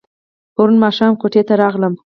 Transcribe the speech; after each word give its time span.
پرون 0.55 0.77
ماښام 0.83 1.13
کوټې 1.21 1.41
ته 1.47 1.53
راغلم. 1.61 1.93